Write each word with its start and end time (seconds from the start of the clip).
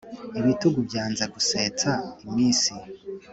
Ibitugu 0.39 0.79
byanze 0.87 1.23
gusetsa 1.33 1.91
iminsi, 2.25 2.71